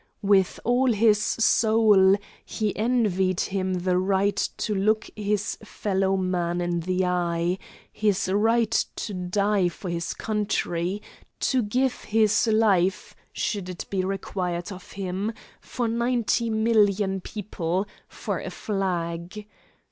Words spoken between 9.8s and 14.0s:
his country, to give his life, should it